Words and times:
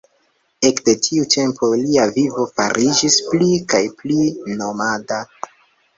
Ekde 0.67 0.95
tiu 1.07 1.27
tempo 1.33 1.69
lia 1.83 2.07
vivo 2.17 2.47
fariĝis 2.61 3.21
pli 3.29 3.53
kaj 3.75 3.85
pli 4.03 4.19
nomada. 4.63 5.25